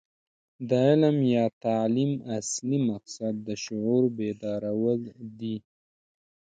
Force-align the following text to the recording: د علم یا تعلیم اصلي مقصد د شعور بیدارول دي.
د 0.69 0.71
علم 0.89 1.17
یا 1.35 1.45
تعلیم 1.65 2.13
اصلي 2.37 2.79
مقصد 2.91 3.33
د 3.47 3.49
شعور 3.63 4.03
بیدارول 4.17 5.01
دي. 5.39 5.57